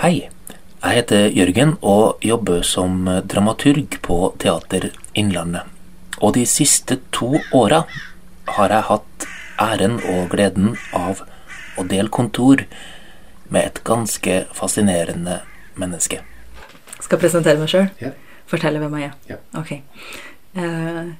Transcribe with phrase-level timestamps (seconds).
[0.00, 0.30] Hei,
[0.80, 5.66] jeg heter Jørgen og jobber som dramaturg på Teater Innlandet.
[6.24, 7.82] Og de siste to åra
[8.56, 9.26] har jeg hatt
[9.60, 11.20] æren og gleden av
[11.76, 12.62] å dele kontor
[13.52, 15.42] med et ganske fascinerende
[15.76, 16.22] menneske.
[16.96, 17.92] Skal jeg presentere meg sjøl?
[18.00, 18.14] Ja.
[18.48, 19.20] Fortelle hvem jeg er?
[19.34, 19.38] Ja.
[19.60, 19.74] Ok.
[20.56, 21.12] Uh,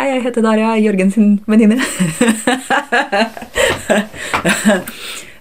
[0.00, 1.78] hei, jeg heter Daria, Jørgen sin venninne.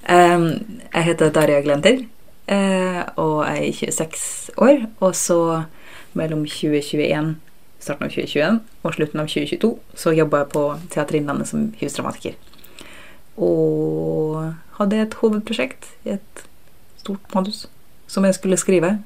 [0.05, 0.47] um,
[0.99, 2.05] jeg heter Daria Glenter,
[2.49, 4.85] og jeg er 26 år.
[4.99, 5.39] Og så
[6.17, 7.35] mellom 2021,
[7.79, 12.35] starten av 2021 og slutten av 2022 så jobba jeg på Teater Innlandet som husdramatiker.
[13.39, 16.43] Og hadde et hovedprosjekt i et
[16.99, 17.67] stort manus
[18.09, 18.97] som jeg skulle skrive.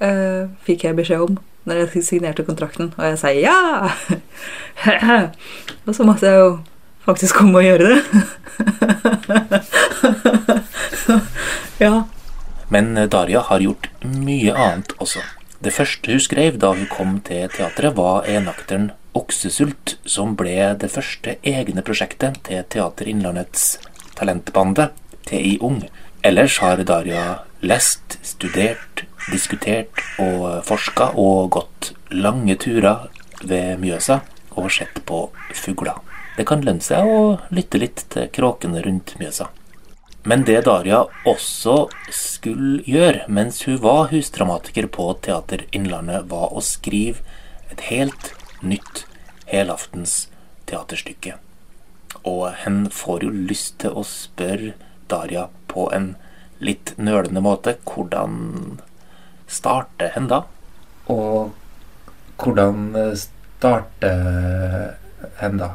[0.00, 1.38] eh, fikk jeg beskjed om
[1.68, 3.90] når jeg signerte kontrakten, og jeg sier ja!
[5.86, 6.58] og så måtte jeg jo
[7.04, 8.00] faktisk komme og gjøre det.
[11.84, 12.02] ja.
[12.70, 15.22] Men Daria har gjort mye annet også.
[15.60, 20.88] Det første hun skrev da hun kom til teatret, var enakteren Oksesult, som ble det
[20.94, 23.74] første egne prosjektet til Teater Innlandets
[24.14, 24.86] talentbande,
[25.26, 25.82] TI Ung.
[26.22, 33.08] Ellers har Daria lest, studert, diskutert og forska og gått lange turer
[33.42, 34.20] ved Mjøsa
[34.54, 35.98] og sett på fugler.
[36.38, 39.50] Det kan lønne seg å lytte litt til kråkene rundt Mjøsa.
[40.22, 46.60] Men det Daria også skulle gjøre mens hun var husdramatiker på Teater Innlandet, var å
[46.64, 47.24] skrive
[47.72, 49.06] et helt nytt
[49.48, 50.26] helaftens
[50.68, 51.38] teaterstykke.
[52.28, 54.74] Og hen får jo lyst til å spørre
[55.08, 56.12] Daria på en
[56.60, 58.80] litt nølende måte hvordan
[59.50, 60.44] starter hen da?
[61.08, 61.54] Og
[62.40, 64.98] hvordan starter
[65.40, 65.74] hen da?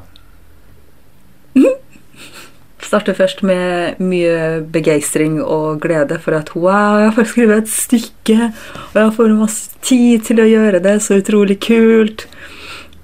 [2.85, 8.51] Starter først med mye begeistring og glede for at wow, jeg får skrevet et stykke,
[8.91, 12.27] og jeg får masse tid til å gjøre det, så utrolig kult.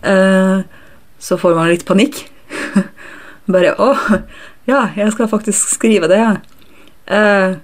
[0.06, 0.62] Eh,
[1.22, 2.22] så får man litt panikk.
[3.54, 3.90] Bare å,
[4.70, 6.38] ja, jeg skal faktisk skrive det, ja.
[7.12, 7.60] Eh,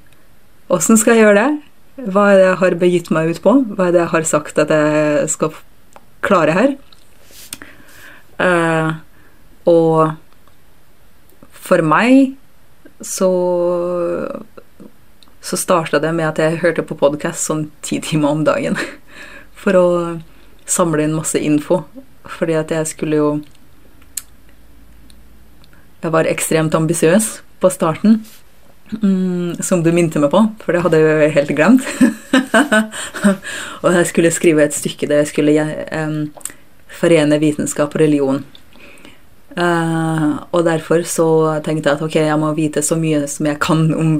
[0.74, 2.10] Åssen skal jeg gjøre det?
[2.12, 3.54] Hva er det jeg har begitt meg ut på?
[3.78, 5.54] Hva er det jeg har sagt at jeg skal
[6.26, 6.74] klare her?
[8.44, 8.90] Eh,
[9.72, 10.18] og
[11.68, 12.38] for meg
[13.04, 13.32] så
[15.48, 18.76] så starta det med at jeg hørte på podkast sånn ti timer om dagen.
[19.62, 19.88] For å
[20.68, 21.86] samle inn masse info.
[22.28, 23.30] Fordi at jeg skulle jo
[26.04, 27.30] Jeg var ekstremt ambisiøs
[27.64, 28.20] på starten.
[29.02, 31.88] Mm, som du minte meg på, for det hadde jeg jo helt glemt.
[33.84, 35.66] og jeg skulle skrive et stykke der jeg skulle
[37.00, 38.46] forene vitenskap og religion.
[39.58, 41.28] Uh, og derfor så
[41.66, 44.12] tenkte jeg at ok, jeg må vite så mye som jeg kan om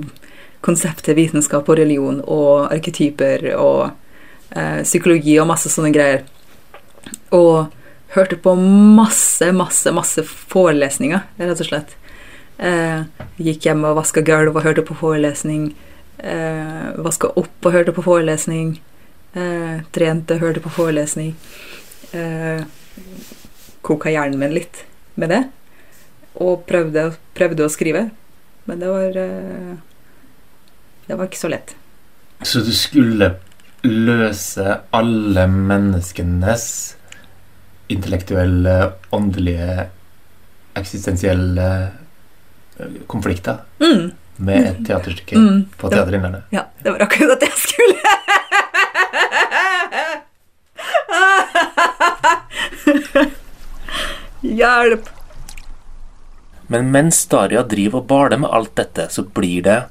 [0.66, 3.92] konseptet vitenskap og religion og arketyper og
[4.58, 6.26] uh, psykologi og masse sånne greier.
[7.38, 7.70] Og
[8.16, 11.94] hørte på masse, masse, masse forelesninger, rett og slett.
[12.58, 13.06] Uh,
[13.38, 15.70] gikk hjem og vaska gulv og hørte på forelesning.
[16.18, 18.80] Uh, vaska opp og hørte på forelesning.
[19.94, 21.36] trente, hørte på forelesning.
[23.86, 24.80] koka hjernen min litt
[25.18, 25.42] med det.
[26.38, 28.08] Og prøvde, prøvde å skrive.
[28.70, 29.12] Men det var
[31.08, 31.76] Det var ikke så lett.
[32.44, 33.32] Så du skulle
[33.88, 36.96] løse alle menneskenes
[37.88, 39.88] intellektuelle, åndelige,
[40.76, 41.92] eksistensielle
[43.08, 44.12] konflikter mm.
[44.38, 45.66] med et teaterstykke mm.
[45.80, 46.44] på Teater Innlandet?
[46.54, 48.02] Ja, det var akkurat det jeg skulle.
[54.48, 55.10] Hjelp!
[56.68, 59.84] Men mens Daria driver og baler med alt dette, så blir det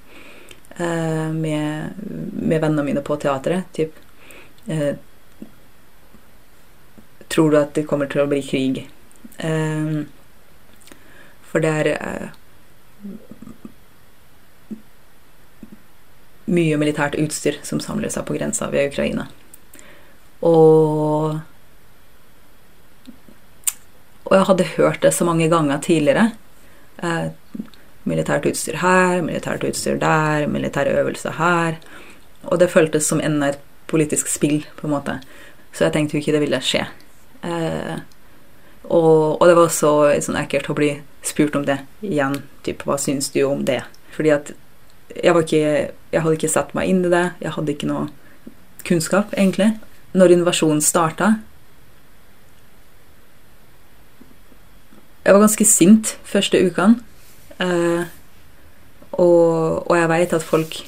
[0.77, 1.89] eh, med,
[2.33, 3.69] med vennene mine på teatret.
[3.73, 3.95] Typ
[4.67, 4.95] eh,
[7.31, 8.81] Tror du at det kommer til å bli krig?
[9.39, 10.01] Eh,
[11.51, 12.27] for det er eh,
[16.51, 19.29] mye militært utstyr som samler seg på grensa ved Ukraina.
[20.41, 21.39] Og
[24.31, 26.29] Og jeg hadde hørt det så mange ganger tidligere.
[26.99, 27.29] Eh,
[28.09, 31.77] militært utstyr her, militært utstyr der, militær øvelse her.
[32.43, 35.19] Og det føltes som enda et politisk spill, på en måte.
[35.73, 36.85] Så jeg tenkte jo ikke det ville skje.
[37.43, 37.99] Eh,
[38.83, 39.91] og, og, det var også
[40.25, 40.91] sånn ekkelt å bli
[41.25, 42.41] spurt om det igjen.
[42.65, 43.81] Typ, hva syns du om det?
[44.15, 44.51] Fordi at
[45.11, 47.27] jeg, ikke, jeg hadde ikke satt meg inn i det.
[47.43, 48.09] Jeg hadde ikke noe
[48.87, 49.75] kunnskap, egentlig.
[50.17, 51.35] Når invasjonen starta
[55.21, 57.01] Jeg var ganske sint første ukene.
[57.61, 58.05] Eh,
[59.11, 60.79] og, og, jeg veit at folk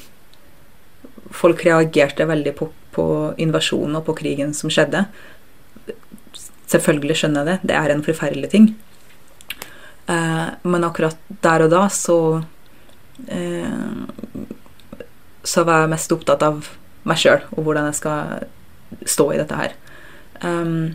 [1.34, 3.04] Folk reagerte veldig på, på
[3.42, 5.00] invasjonen og på krigen som skjedde.
[6.70, 7.70] Selvfølgelig skjønner jeg det.
[7.72, 8.68] Det er en forferdelig ting.
[10.06, 12.18] Eh, men akkurat der og da så
[13.28, 14.04] eh,
[15.44, 16.70] Så var jeg mest opptatt av
[17.08, 18.46] meg sjøl og hvordan jeg skal
[19.10, 19.74] stå i dette her.
[20.44, 20.94] Um,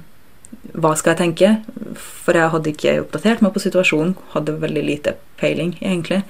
[0.78, 1.50] hva skal jeg tenke?
[1.98, 4.14] For jeg hadde ikke oppdatert meg på situasjonen.
[4.34, 6.22] Hadde veldig lite peiling, egentlig.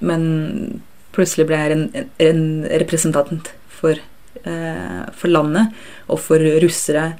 [0.00, 0.82] Men
[1.16, 1.84] plutselig ble jeg en,
[2.22, 2.42] en
[2.82, 4.00] representant for,
[4.42, 5.72] eh, for, landet
[6.08, 7.12] og for russere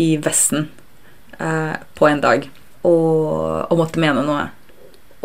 [0.00, 0.68] i Vesten
[1.38, 2.48] eh, på en dag.
[2.82, 4.46] Og, og, måtte mene noe.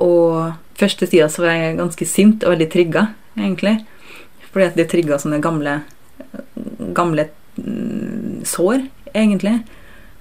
[0.04, 3.80] Og første tida så var jeg ganske sint og veldig trigga, egentlig.
[4.52, 5.80] Fordi at det trigga sånne gamle,
[6.98, 9.60] gamle mm, sår, egentlig.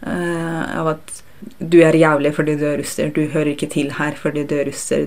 [0.02, 1.14] Uh, av at
[1.58, 3.10] du er jævlig fordi du er russer.
[3.14, 5.06] Du hører ikke til her fordi du er russer.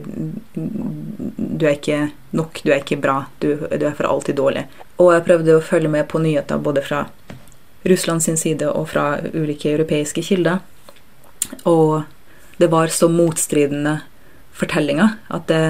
[0.55, 3.23] Du er ikke nok, du er ikke bra.
[3.41, 4.67] Du, du er for alltid dårlig.
[4.99, 7.07] Og jeg prøvde å følge med på nyheter både fra
[7.87, 10.61] Russland sin side og fra ulike europeiske kilder.
[11.69, 12.03] Og
[12.59, 13.99] det var så motstridende
[14.59, 15.63] fortellinger at det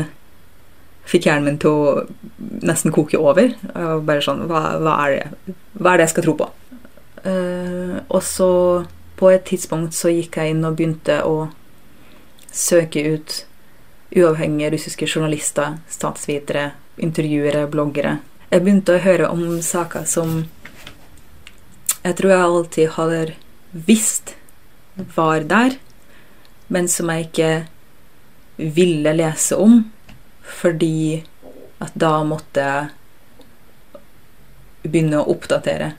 [1.10, 2.06] fikk hjernen min til å
[2.66, 3.54] nesten koke over.
[3.74, 5.58] Og bare sånn hva, hva, er det?
[5.80, 6.50] hva er det jeg skal tro på?
[7.20, 8.50] Uh, og så
[9.20, 11.50] på et tidspunkt så gikk jeg inn og begynte å
[12.56, 13.46] søke ut
[14.16, 18.18] uavhengige russiske journalister, statsvitere, intervjuere, bloggere.
[18.50, 20.48] Jeg begynte å høre om saker som
[22.00, 23.36] jeg tror jeg alltid hadde
[23.86, 24.36] visst
[25.16, 25.76] var der,
[26.72, 27.52] men som jeg ikke
[28.80, 29.84] ville lese om,
[30.42, 31.24] fordi
[31.84, 32.88] at da måtte jeg
[34.88, 35.94] begynne å oppdatere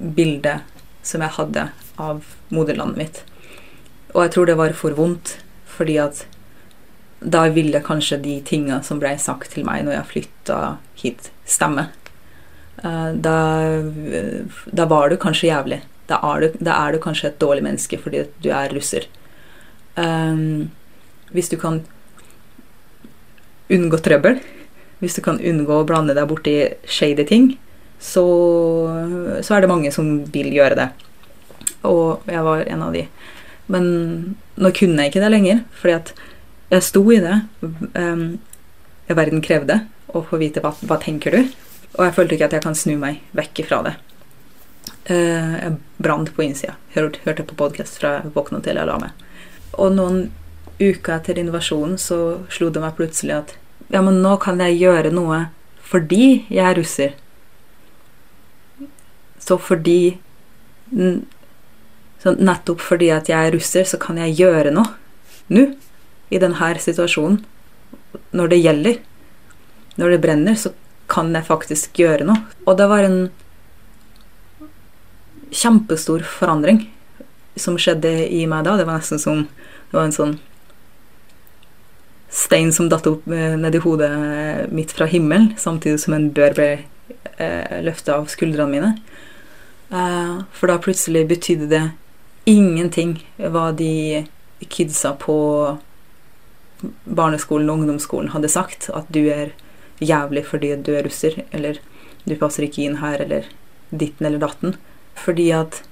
[0.00, 1.68] bildet som jeg hadde
[2.00, 3.22] av moderlandet mitt.
[4.14, 5.36] Og jeg tror det var for vondt,
[5.70, 6.24] fordi at
[7.20, 10.58] da ville kanskje de tinga som ble sagt til meg når jeg flytta
[11.02, 11.90] hit, stemme.
[12.82, 13.36] Eh, da,
[14.72, 15.82] da, var du kanskje jævlig.
[16.08, 19.06] Da er, du, da er, du, kanskje et dårlig menneske fordi du er russer.
[20.00, 20.70] Um,
[21.34, 21.82] hvis du kan
[23.70, 24.40] unngå trøbbel,
[25.00, 26.56] hvis du kan unngå å blande deg borti
[26.88, 27.52] shady ting,
[28.00, 28.24] så,
[29.44, 30.88] så er det mange som vil gjøre det.
[31.88, 33.04] Og jeg var en av de.
[33.70, 33.86] Men
[34.60, 36.12] nå kunne jeg ikke det lenger, fordi at
[36.70, 37.36] jeg sto i det.
[37.94, 38.40] Um,
[39.10, 39.82] verden krevde
[40.14, 41.40] å få vite hva, hva tenker du
[41.96, 43.94] Og jeg følte ikke at jeg kan snu meg vekk ifra det.
[45.10, 46.76] Uh, jeg brant på innsida.
[46.94, 49.24] Hørte, hørte på podkast fra jeg våkna til jeg la meg.
[49.78, 50.28] Og noen
[50.80, 52.20] uker etter invasjonen så
[52.52, 53.56] slo det meg plutselig at
[53.90, 55.48] ja, men nå kan jeg gjøre noe
[55.90, 57.16] fordi jeg er russer.
[59.40, 60.16] Så fordi
[62.20, 64.90] så nettopp fordi at jeg er russer, så kan jeg gjøre noe
[65.50, 65.70] nå,
[66.30, 67.40] i denne situasjonen.
[68.36, 68.98] Når det gjelder.
[69.98, 70.72] Når det brenner, så
[71.10, 72.44] kan jeg faktisk gjøre noe.
[72.66, 73.20] Og det var en
[75.50, 76.84] kjempestor forandring
[77.58, 78.76] som skjedde i meg da.
[78.78, 79.46] Det var nesten som
[79.90, 80.36] det var en sånn
[82.30, 84.12] stein som datt opp eh, nedi hodet
[84.70, 86.68] mitt fra himmelen, samtidig som en bør ble
[87.42, 88.92] eh, løfta av skuldrene mine.
[89.90, 91.84] Eh, for da plutselig betydde det
[92.44, 94.26] ingenting hva de
[94.70, 95.36] kidsa på
[97.04, 98.90] barneskolen og ungdomsskolen hadde sagt.
[98.94, 99.54] At du er
[100.00, 101.80] jævlig fordi du er russer, eller
[102.24, 103.50] du passer ikke inn her, eller
[103.90, 104.76] ditten eller datten.
[105.18, 105.82] Fordi at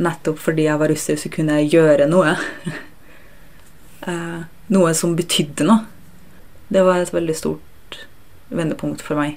[0.00, 2.36] nettopp fordi jeg var russer, så kunne jeg gjøre noe.
[4.08, 5.82] Eh, noe som betydde noe.
[6.72, 7.98] Det var et veldig stort
[8.48, 9.34] vendepunkt for meg.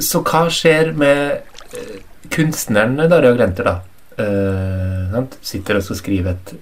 [0.00, 1.40] Så hva skjer med
[1.76, 1.96] eh,
[2.32, 3.76] kunstneren Daria Grenter, da?
[4.20, 5.20] Uh?
[5.44, 6.52] Sitter og skal skrive et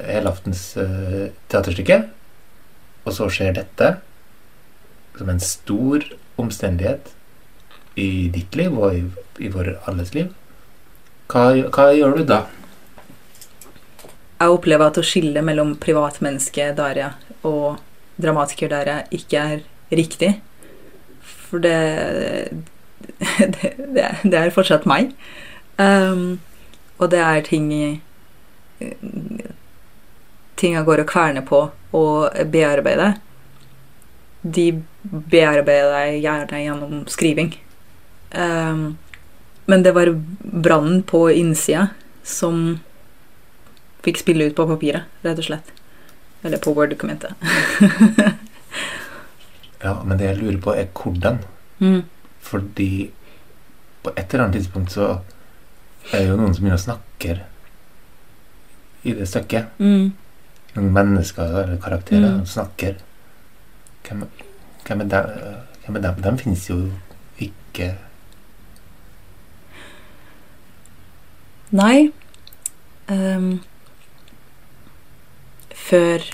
[0.00, 1.98] helaftens uh, teaterstykke,
[3.04, 3.90] og så skjer dette
[5.18, 6.06] som en stor
[6.40, 7.10] omstendighet
[8.00, 9.02] i ditt liv og i,
[9.44, 10.30] i vår alles liv.
[11.30, 12.40] Hva, hva gjør du da?
[14.40, 17.12] Jeg opplever at å skille mellom privatmenneske Daria
[17.44, 17.76] og
[18.20, 19.60] dramatiker Daria ikke er
[19.92, 20.32] riktig.
[21.20, 21.76] For det
[23.00, 25.12] Det, det, er- fortsatt meg.
[25.80, 26.40] Um,
[27.00, 27.70] og det er ting
[30.60, 31.60] Ting jeg går og kverner på
[31.96, 33.14] og bearbeider.
[34.44, 34.66] De
[35.32, 37.54] bearbeider jeg gjerne gjennom skriving.
[38.36, 38.98] Um,
[39.66, 41.88] men det var brannen på innsida
[42.24, 42.78] som
[44.04, 45.72] fikk spille ut på papiret, rett og slett.
[46.44, 47.32] Eller på Word-dokumentet.
[49.80, 51.38] Ja, men det jeg lurer på, er hvordan.
[51.80, 52.02] Mm.
[52.40, 53.10] Fordi
[54.02, 55.20] på et eller annet tidspunkt så
[56.12, 57.38] er det jo noen som begynner å snakke
[59.04, 59.76] i det stykket.
[59.78, 60.12] Mm.
[60.76, 62.46] Noen mennesker eller karakterer Mm.
[62.46, 62.94] snakker.
[64.06, 64.24] Hvem,
[64.86, 66.22] hvem, er dem, hvem er dem?
[66.22, 66.90] De finnes jo
[67.38, 67.96] ikke
[71.70, 72.10] Nei.
[73.06, 73.60] Um,
[75.70, 76.24] før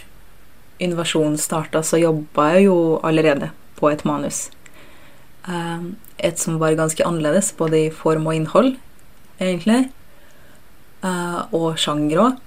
[0.80, 4.46] invasjonen starta, så jobba jeg jo allerede på et manus.
[5.46, 8.74] Ehm, et som var ganske annerledes, både i form og innhold,
[9.40, 9.90] egentlig.
[11.04, 12.42] Eh, og sjanger òg.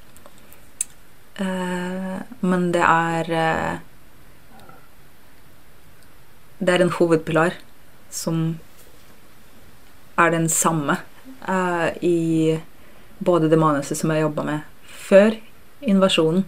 [2.42, 3.78] men det er eh,
[6.60, 7.54] Det er en hovedpilar
[8.10, 8.60] som
[10.18, 10.98] er den samme
[11.48, 12.60] eh, i
[13.20, 15.38] både det manuset som jeg jobba med før
[15.82, 16.44] invasjonen,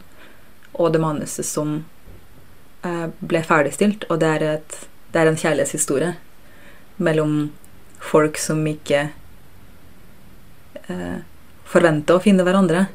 [0.74, 1.86] og det manuset som
[2.84, 4.04] eh, ble ferdigstilt.
[4.10, 4.78] Og det er, et,
[5.14, 6.14] det er en kjærlighetshistorie
[7.02, 7.52] mellom
[8.02, 9.10] folk som ikke
[10.88, 11.20] eh,
[11.68, 12.88] forventer å finne hverandre.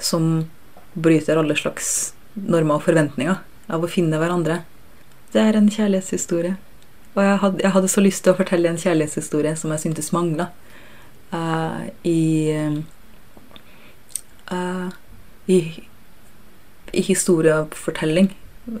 [0.00, 0.46] Som
[0.94, 3.40] bryter alle slags normer og forventninger
[3.70, 4.62] av å finne hverandre.
[5.34, 6.56] Det er en kjærlighetshistorie.
[7.14, 10.12] Og jeg hadde, jeg hadde så lyst til å fortelle en kjærlighetshistorie som jeg syntes
[10.14, 10.48] mangla
[11.34, 12.54] uh, i,
[14.50, 14.90] uh,
[15.50, 15.60] i
[16.92, 18.36] i historiefortelling,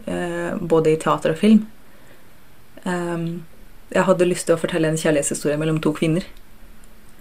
[0.06, 1.66] uh, både i teater og film.
[2.82, 3.44] Um,
[3.90, 6.26] jeg hadde lyst til å fortelle en kjærlighetshistorie mellom to kvinner.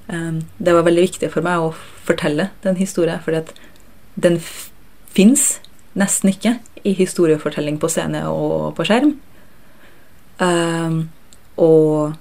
[0.10, 1.74] Um, det var veldig viktig for meg å
[2.06, 3.54] fortelle den historien, fordi at
[4.20, 4.40] den
[5.10, 5.60] fins
[5.98, 6.58] nesten ikke
[6.88, 9.16] i historiefortelling på scene og på skjerm.
[10.40, 11.10] Um,
[11.60, 12.16] og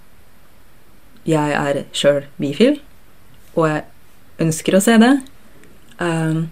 [1.29, 2.81] jeg er sjøl bifil,
[3.55, 3.85] og jeg
[4.43, 5.13] ønsker å se det.
[6.01, 6.49] Um,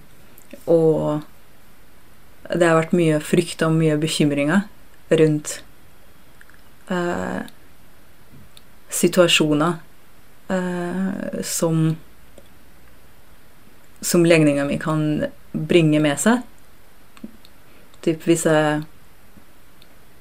[0.67, 1.25] og
[2.53, 4.67] det har vært mye frykt og mye bekymringer
[5.11, 5.61] rundt
[6.91, 7.43] eh,
[8.93, 9.79] situasjoner
[10.53, 11.97] eh, som
[14.01, 16.45] som legninga mi kan bringe med seg.
[18.05, 18.85] Typ hvis jeg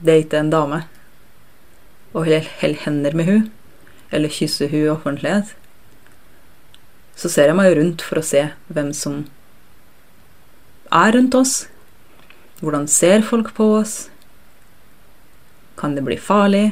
[0.06, 0.80] dater en dame
[2.16, 3.44] og holder hender med hun
[4.16, 5.52] eller kysser hun i offentlighet,
[7.16, 9.26] så ser jeg meg rundt for å se hvem som
[10.92, 11.56] er rundt oss.
[12.62, 14.08] Hvordan ser folk på oss?
[15.78, 16.72] Kan det bli farlig?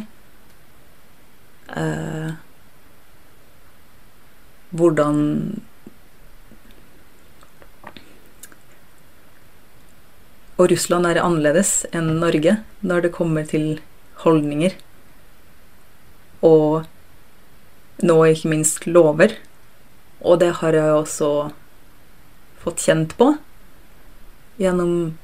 [1.74, 2.34] Eh,
[4.74, 5.20] hvordan
[10.53, 13.80] Og Russland er annerledes enn Norge når det kommer til
[14.22, 14.75] holdninger.
[16.46, 16.86] Og
[18.06, 19.34] nå ikke minst lover.
[20.22, 21.32] Og det har jeg også
[22.62, 23.34] fått kjent på
[24.62, 25.18] gjennom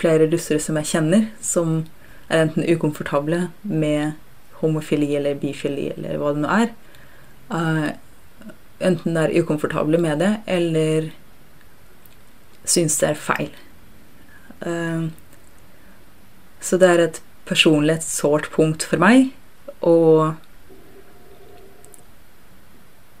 [0.00, 1.84] flere russere som jeg kjenner, som
[2.32, 4.16] er enten ukomfortable med
[4.64, 6.72] homofili eller bifili eller hva det nå er.
[7.52, 7.90] Uh,
[8.84, 11.12] enten er ukomfortable med det, eller
[12.68, 13.52] syns det er feil.
[14.64, 15.12] Uh,
[16.64, 19.28] så det er et personlig et sårt punkt for meg,
[19.84, 20.32] og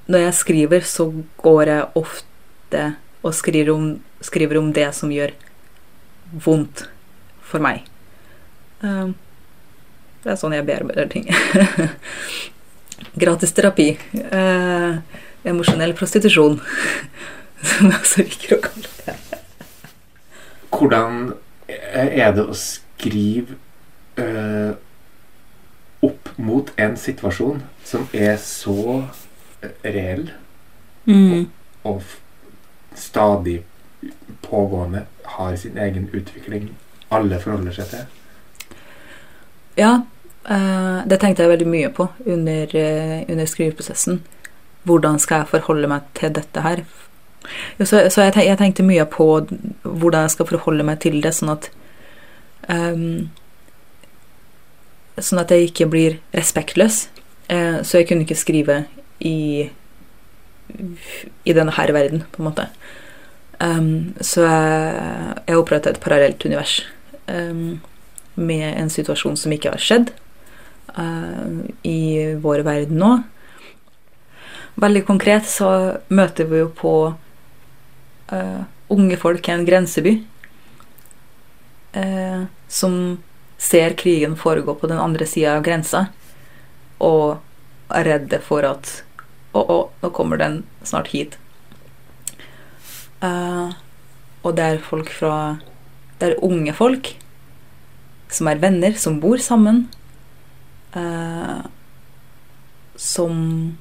[0.08, 1.08] når jeg skriver, så
[1.40, 2.84] går jeg ofte
[3.24, 3.84] og skriver om,
[4.20, 5.32] skriver om det som gjør
[6.44, 6.86] vondt
[7.44, 7.84] for meg.
[8.84, 9.14] Um,
[10.24, 11.28] det er sånn jeg bearbeider ting.
[13.22, 13.90] Gratis terapi.
[14.14, 16.58] Eh, emosjonell prostitusjon,
[17.68, 19.18] som jeg også liker å kalle det.
[20.74, 21.20] Hvordan
[21.68, 23.58] er det å skrive
[24.20, 24.72] eh,
[26.04, 29.04] opp mot en situasjon som er så
[29.62, 30.32] eh, reell
[31.04, 31.50] Mm.
[31.84, 32.02] og og
[32.96, 33.58] stadig
[34.42, 36.70] pågående, har sin egen utvikling,
[37.10, 38.06] alle forholder seg til?
[39.76, 40.13] Ja, eh,
[40.44, 44.20] det tenkte jeg veldig mye på under, eh, under skriveprosessen.
[44.84, 46.84] Hvordan skal jeg forholde meg til dette her?
[47.80, 49.26] Så, så jeg, jeg tenkte mye på
[49.82, 51.70] hvordan jeg skal forholde meg til det, sånn at
[52.68, 53.30] um,
[55.14, 57.04] Sånn at jeg ikke blir respektløs.
[57.46, 58.80] Eh, så jeg kunne ikke skrive
[59.22, 59.70] i
[61.44, 62.64] i denne her verden, på en måte.
[63.60, 66.80] Um, så jeg, jeg opprettet et parallelt univers
[67.28, 67.80] um,
[68.34, 70.23] med en situasjon som ikke har skjedd eh,
[70.94, 72.00] i
[72.38, 73.10] vår verden nå.
[74.78, 75.68] Veldig konkret så
[76.10, 76.94] møter vi jo på
[78.34, 78.62] eh,
[78.94, 80.14] unge folk i en grenseby
[81.98, 82.98] eh, som
[83.58, 86.08] ser krigen foregå på den andre sida av grensa,
[86.98, 87.38] og
[87.94, 89.00] er redde for at
[89.54, 91.36] Å, å, nå kommer den snart hit.
[93.22, 93.70] Uh,
[94.42, 95.60] og det er folk fra
[96.18, 97.12] Det er unge folk
[98.34, 99.84] som er venner, som bor sammen.
[100.94, 101.58] Eh,
[102.96, 103.76] som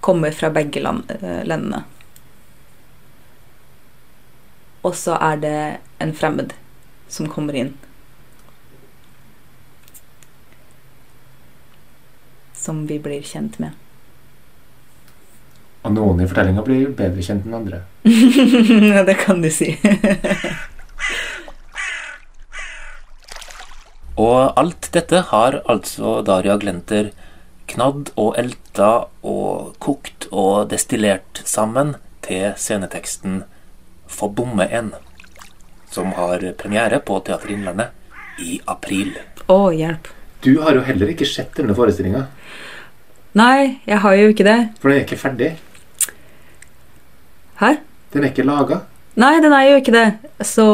[0.00, 1.82] kommer fra begge land, eh, landene.
[4.82, 5.58] Og så er det
[5.98, 6.54] en fremmed
[7.08, 7.72] som kommer inn.
[12.54, 13.74] Som vi blir kjent med.
[15.86, 17.82] Og noen i fortellinga blir bedre kjent enn andre.
[19.10, 19.72] Det kan du si.
[24.16, 27.10] Og alt dette har altså Daria Glenter
[27.68, 28.90] knadd og elta
[29.26, 33.44] og kokt og destillert sammen til sceneteksten
[34.08, 34.92] 'Få bomme en,
[35.90, 37.88] som har premiere på Teater Innlandet
[38.38, 39.16] i april.
[39.48, 40.08] Å, hjelp.
[40.40, 42.26] Du har jo heller ikke sett denne forestillinga,
[43.36, 44.68] Nei, jeg har jo ikke det.
[44.80, 45.56] for den er ikke ferdig.
[47.60, 47.76] Hæ?
[48.12, 48.78] Den er ikke laga.
[49.16, 50.06] Nei, den er jo ikke det.
[50.40, 50.64] Så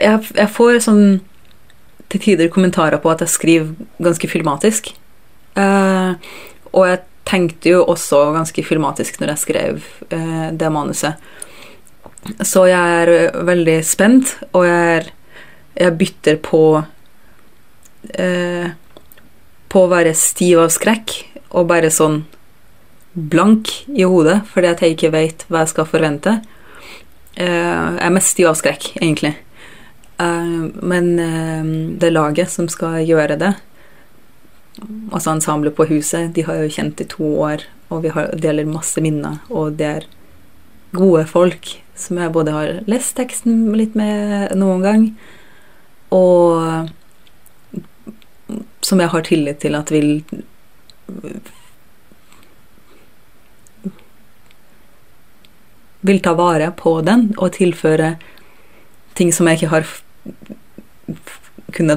[0.00, 1.04] jeg, jeg får sånn
[2.12, 4.92] til tider kommentarer på at jeg skriver ganske filmatisk.
[5.56, 6.14] Uh,
[6.72, 9.80] og jeg tenkte jo også ganske filmatisk når jeg skrev
[10.12, 11.18] uh, det manuset.
[12.42, 15.10] Så jeg er veldig spent, og jeg, er,
[15.78, 18.66] jeg bytter på uh,
[19.66, 21.12] På å være stiv av skrekk
[21.56, 22.20] og bare sånn
[23.16, 26.36] blank i hodet fordi at jeg ikke vet hva jeg skal forvente.
[27.36, 29.34] Eh, jeg er mest stiv av skrekk, egentlig.
[30.18, 31.64] Eh, men eh,
[32.00, 33.54] det laget som skal gjøre det,
[35.12, 39.00] altså ensemblet på huset, de har jo kjent i to år, og vi deler masse
[39.00, 40.08] minner, og det er
[40.96, 45.06] gode folk som jeg både har lest teksten litt med noen gang,
[46.14, 46.90] og
[48.84, 50.22] som jeg har tillit til at vil
[56.06, 58.14] vil ta vare på den og tilføre
[59.18, 59.88] ting som jeg ikke har
[61.10, 61.50] f-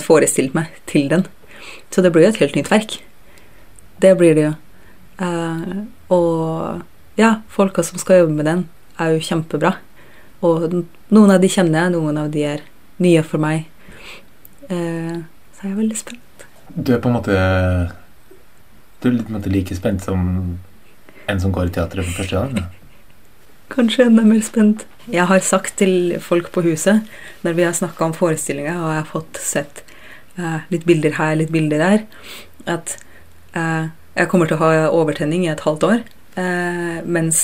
[0.06, 1.26] forestilt meg til den.
[1.92, 3.00] Så det blir jo et helt nytt verk.
[4.00, 4.54] Det blir det jo.
[5.20, 6.82] Eh, og
[7.20, 8.62] ja, folka som skal jobbe med den,
[9.00, 9.74] er jo kjempebra.
[10.42, 10.70] Og
[11.12, 12.62] noen av de kjenner jeg, noen av de er
[13.04, 13.66] nye for meg.
[14.70, 15.18] Eh,
[15.58, 16.46] så jeg veldig spent.
[16.76, 17.34] Du er på en måte
[19.02, 20.58] Du er litt like spent som
[21.30, 22.54] en som går i teatret for første gang?
[22.56, 22.64] da.
[23.70, 24.86] Kanskje enda mer spent.
[25.10, 27.06] Jeg har sagt til folk på huset,
[27.46, 29.84] når vi har snakka om forestillinga, og jeg har fått sett
[30.38, 32.04] eh, litt bilder her, litt bilder der,
[32.70, 32.96] at
[33.58, 36.00] eh, jeg kommer til å ha overtenning i et halvt år
[36.38, 37.42] eh, mens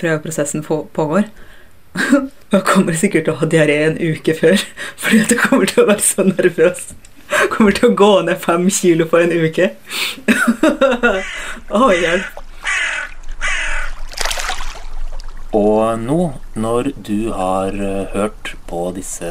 [0.00, 1.28] prøveprosessen pågår.
[2.54, 4.60] Jeg kommer sikkert til å ha diaré en uke før,
[5.02, 6.84] fordi at jeg kommer til å være så nervøs.
[7.32, 9.72] Jeg kommer til å gå ned fem kilo på en uke.
[11.74, 12.43] Å, hjelp.
[15.54, 19.28] Og nå, når du har eh, hørt på disse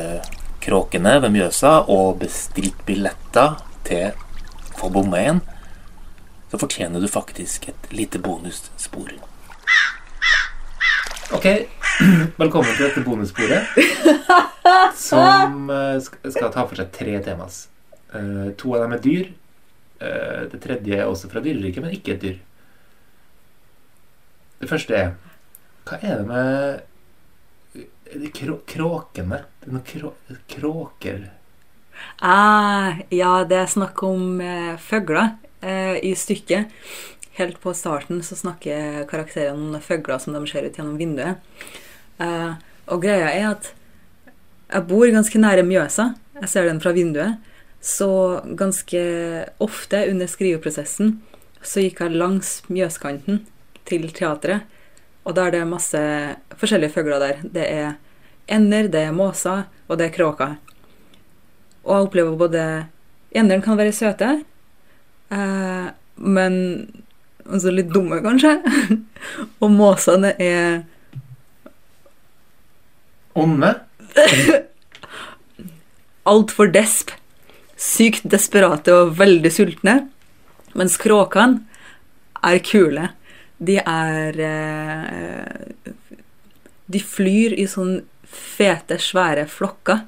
[0.63, 4.13] kråkene ved Mjøsa og bestilt billetter til
[4.77, 5.41] For bomme igjen,
[6.51, 9.11] så fortjener du faktisk et lite bonusspor.
[11.35, 11.49] Ok,
[12.41, 13.75] velkommen til dette bonussporet.
[15.09, 17.65] Som eh, skal ta for seg tre temas.
[18.15, 19.27] Eh, to av dem er dyr.
[19.99, 22.41] Eh, det tredje er også fra dyreriket, men ikke et dyr.
[24.63, 25.13] Det første er
[25.83, 27.79] Hva er det med
[28.13, 29.39] de krå kråkene?
[29.65, 30.13] Noen krå
[30.49, 31.25] kråker
[32.17, 36.71] Ah, ja, det er snakk om eh, føgler eh, i stykket.
[37.37, 41.41] Helt på starten så snakker karakterene om føgler som de ser ut gjennom vinduet.
[42.21, 42.51] Eh,
[42.91, 43.71] og greia er at
[44.73, 46.13] jeg bor ganske nære Mjøsa.
[46.41, 47.39] Jeg ser den fra vinduet.
[47.83, 48.09] Så
[48.57, 48.99] ganske
[49.61, 51.17] ofte under skriveprosessen
[51.63, 53.43] så gikk jeg langs Mjøskanten
[53.87, 54.63] til teatret.
[55.23, 55.99] Og da er det masse
[56.59, 57.43] forskjellige fugler der.
[57.43, 57.93] Det er
[58.51, 60.57] ender, det er måser, og det er kråker.
[61.83, 62.65] Og jeg opplever både
[63.33, 64.27] Enderen kan være søte,
[65.33, 65.85] eh,
[66.21, 66.57] men
[67.49, 68.59] også litt dumme, kanskje.
[69.63, 70.83] og måsene er
[73.33, 73.71] Onde?
[76.29, 77.11] altfor desp.
[77.79, 79.95] Sykt desperate og veldig sultne.
[80.77, 81.63] Mens kråkene
[82.43, 83.09] er kule.
[83.57, 85.91] De er eh,
[86.85, 90.01] De flyr i sånne fete, svære flokker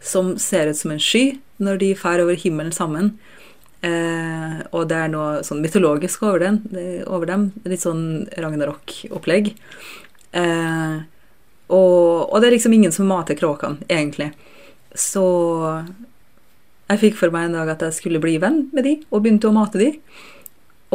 [0.00, 3.12] som ser ut som en sky når de fer over himmelen sammen.
[3.84, 7.48] Eh, og det er noe sånn mytologisk over, den, over dem.
[7.68, 9.52] Litt sånn ragnarok-opplegg.
[10.38, 10.96] Eh,
[11.68, 14.30] og, og, det er liksom ingen som mater kråkene, egentlig.
[14.96, 15.26] Så
[16.88, 19.50] jeg fikk for meg en dag at jeg skulle bli venn med de, og begynte
[19.50, 19.92] å mate de.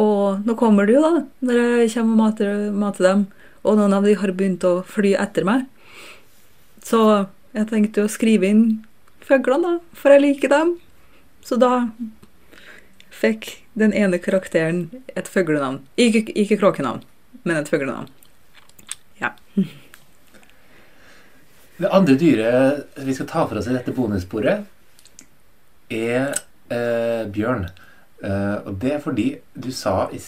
[0.00, 3.26] Og nå kommer du, da, når jeg kommer og mater, mater dem.
[3.64, 5.68] Og noen av de har begynt å fly etter meg.
[6.84, 7.00] Så
[7.54, 8.64] jeg tenkte å skrive inn
[9.24, 10.74] fuglene, da, for jeg liker dem.
[11.44, 11.86] Så da
[13.14, 15.80] fikk den ene karakteren et fuglenavn.
[16.00, 17.02] Ikke, ikke kråkenavn,
[17.44, 18.10] men et fuglenavn.
[19.22, 19.34] Ja.
[21.74, 24.62] Det andre dyret vi skal ta for oss i dette bonussporet,
[25.90, 26.28] er
[26.70, 27.64] eh, bjørn.
[28.24, 30.20] Eh, og det er fordi du sa i,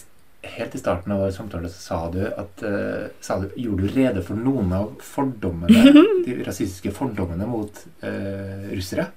[0.57, 3.95] helt i starten av vår samtale så sa du at uh, sa du, Gjorde du
[3.97, 5.93] rede for noen av fordommene,
[6.27, 9.09] de rasistiske fordommene mot uh, russere?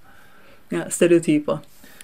[0.74, 1.60] Ja, stereotyper.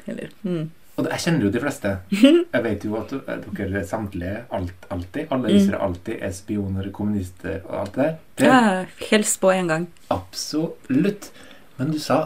[0.06, 0.66] Eller mm.
[0.96, 1.90] Og jeg kjenner jo de fleste.
[2.56, 3.10] Jeg vet jo at
[3.58, 8.14] dere samtlige alt, alltid, alle russere alltid er spioner, kommunister og alt det der.
[8.40, 9.88] Det, Ja, helst på en gang.
[10.14, 11.32] Absolutt.
[11.76, 12.20] Men du sa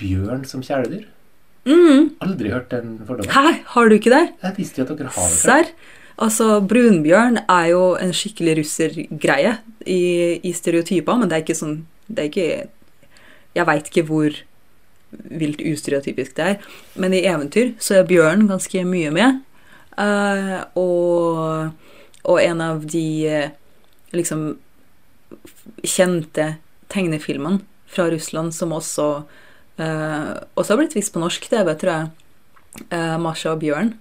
[0.00, 1.06] bjørn som kjæledyr.
[1.66, 2.10] Mm.
[2.22, 3.32] Aldri hørt den fordommen.
[3.32, 4.24] Hæ, har du ikke det?
[4.42, 5.38] Jeg visste jo at dere har det.
[5.42, 5.72] Serr?
[6.16, 10.00] Altså, brunbjørn er jo en skikkelig russergreie i,
[10.40, 11.76] i stereotyper, men det er ikke sånn
[12.06, 12.46] Det er ikke
[13.58, 14.38] Jeg veit ikke hvor
[15.16, 16.56] vilt ustereotypisk det er,
[17.00, 19.38] men i eventyr så er bjørn ganske mye med.
[19.96, 21.38] Uh, og,
[22.26, 23.54] og en av de eh,
[24.12, 24.58] liksom
[25.86, 26.56] kjente
[26.92, 29.08] tegnefilmene fra Russland som også
[29.82, 32.08] eh, også har blitt vist på norsk TV, tror jeg.
[32.92, 33.94] Uh, Masha og bjørn.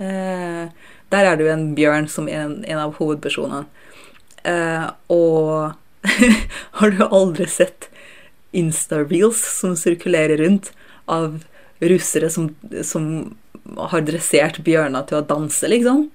[0.00, 0.68] Uh,
[1.12, 3.64] der er det jo en bjørn som er en, en av hovedpersonene.
[5.12, 5.72] Og
[6.80, 7.88] har du aldri sett
[8.56, 10.70] Insta-reels som sirkulerer rundt
[11.10, 11.42] av
[11.80, 12.48] russere som,
[12.84, 13.04] som
[13.76, 16.08] har dressert bjørner til å danse, liksom?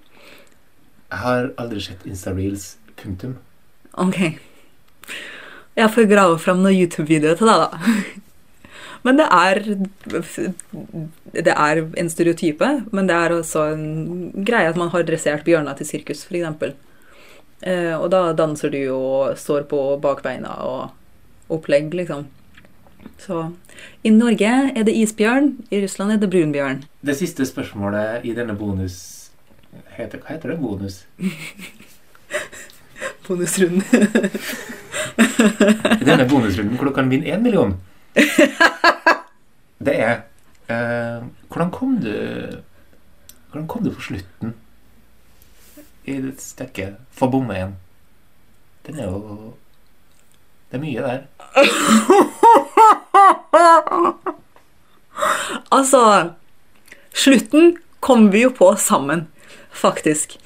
[1.12, 2.76] Jeg har aldri sett Insta-reels.
[2.96, 3.36] Punktum.
[4.00, 4.18] Ok.
[5.76, 8.22] Jeg får grave fram noen YouTube-videoer til deg, da.
[9.06, 9.60] Men det er
[11.46, 15.78] Det er en stereotype, men det er også en greie at man har dressert bjørner
[15.78, 16.74] til sirkus, f.eks.
[17.66, 22.26] Eh, og da danser du og står på bakbeina og opplegg, liksom.
[23.22, 23.52] Så
[24.04, 26.84] i Norge er det isbjørn, i Russland er det brunbjørn.
[27.06, 29.30] Det siste spørsmålet i denne bonus
[29.98, 30.60] heter, Hva heter det?
[30.60, 31.06] Bonus?
[33.28, 33.84] Bonusrunden.
[36.02, 37.78] I denne bonusrunden hvor du kan vinne én million.
[39.80, 40.22] Det er
[40.70, 42.12] eh, Hvordan kom du
[43.52, 44.54] Hvordan kom du på slutten
[46.06, 47.74] i stykket 'Få bomme igjen'?
[48.86, 49.54] Den er jo
[50.72, 51.22] Det er mye der.
[55.72, 56.30] Altså
[57.14, 59.28] Slutten kom vi jo på sammen,
[59.72, 60.38] faktisk.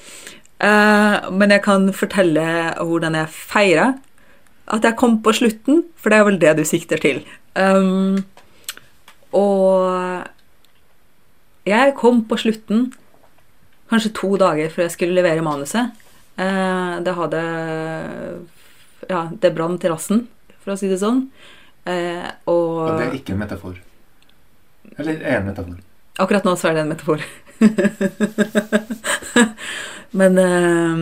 [0.61, 3.93] Eh, men jeg kan fortelle hvordan jeg feira
[4.69, 7.23] at jeg kom på slutten, for det er vel det du sikter til.
[7.57, 8.21] Um,
[9.35, 10.29] og
[11.69, 12.87] jeg kom på slutten
[13.89, 15.85] kanskje to dager før jeg skulle levere manuset.
[16.39, 17.41] Eh, det hadde
[19.09, 20.27] Ja, det brant terrassen,
[20.61, 21.23] for å si det sånn.
[21.89, 23.75] Eh, og Og det er ikke en metafor.
[24.99, 25.79] Eller er en metafor.
[26.19, 27.19] Akkurat nå så er det en metafor.
[30.19, 30.95] men eh,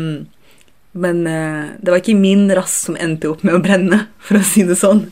[0.97, 4.63] men det var ikke min rass som endte opp med å brenne, for å si
[4.65, 5.03] det sånn.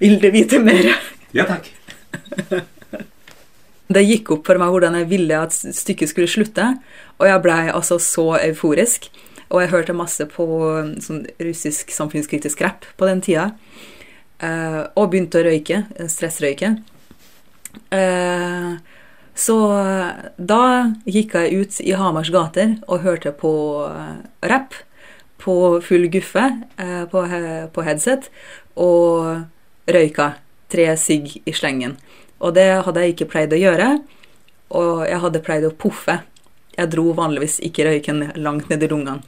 [0.00, 0.94] Vil du vite mer?
[1.36, 1.68] Ja takk.
[3.94, 6.70] Det gikk opp for meg hvordan jeg ville at stykket skulle slutte,
[7.20, 9.10] og jeg blei altså så euforisk.
[9.52, 10.46] Og jeg hørte masse på
[11.04, 13.52] sånn russisk samfunnskritisk rap på den tida.
[14.40, 15.84] eh, og begynte å røyke.
[16.10, 16.72] Stressrøyke.
[17.94, 18.72] Eh,
[19.34, 19.56] så
[20.38, 20.64] da
[21.06, 23.52] gikk jeg ut i Hamars gater og hørte på
[24.42, 24.74] rap
[25.38, 26.44] på full guffe
[26.78, 28.30] eh, på headset
[28.80, 29.44] og
[29.90, 30.32] røyka
[30.74, 31.96] tre sigg i slengen.
[32.42, 33.90] Og det hadde jeg ikke pleid å gjøre,
[34.74, 36.18] og jeg hadde pleid å puffe.
[36.74, 39.22] Jeg dro vanligvis ikke røyken langt ned i lungene.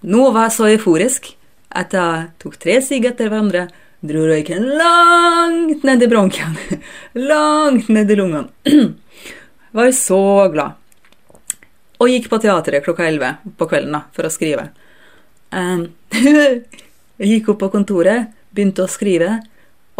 [0.00, 1.32] Nå var jeg så euforisk
[1.76, 3.66] at jeg tok tre sigg etter hverandre,
[4.00, 6.56] dro røyken langt ned i bronken,
[7.30, 8.48] langt ned i lungene.
[9.76, 10.76] Var så glad.
[12.00, 14.70] Og gikk på teatret klokka 11 på kvelden da, for å skrive.
[17.20, 19.36] Jeg gikk opp på kontoret, begynte å skrive,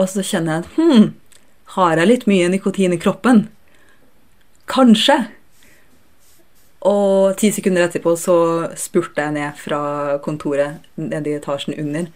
[0.00, 1.08] og så kjenner jeg at hm,
[1.76, 3.44] har jeg litt mye nikotin i kroppen?
[4.70, 5.18] Kanskje.
[6.88, 8.36] Og ti sekunder etterpå så
[8.80, 9.82] spurte jeg ned fra
[10.24, 12.08] kontoret ned i etasjen under,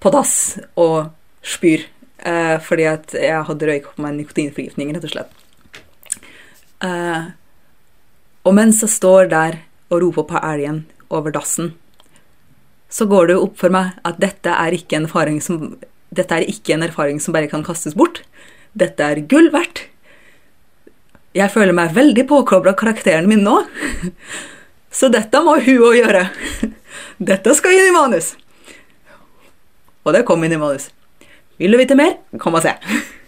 [0.00, 0.34] på dass,
[0.78, 1.10] og
[1.42, 1.88] spyr.
[2.20, 5.36] Eh, fordi at jeg hadde røyka på meg nikotinforgiftning, rett og slett.
[6.86, 7.30] Eh,
[8.46, 11.74] og mens jeg står der og roper på elgen over dassen,
[12.90, 15.74] så går det opp for meg at dette er ikke en erfaring som,
[16.10, 18.22] dette er ikke en erfaring som bare kan kastes bort.
[18.74, 19.84] Dette er gull verdt.
[21.36, 23.60] Jeg føler meg veldig påkobla karakteren min nå.
[24.98, 26.24] Så dette må hun òg gjøre.
[27.30, 28.32] Dette skal inn i manus.
[30.02, 30.88] Og det kom inn i manus.
[31.60, 32.16] Vil du vite mer?
[32.42, 32.74] Kom og se.